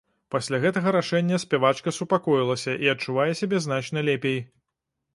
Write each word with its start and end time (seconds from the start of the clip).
Пасля 0.35 0.59
гэтага 0.63 0.93
рашэння 0.95 1.41
спявачка 1.43 1.95
супакоілася 1.99 2.77
і 2.87 2.93
адчувае 2.97 3.31
сябе 3.45 3.65
значна 3.71 4.09
лепей. 4.13 4.39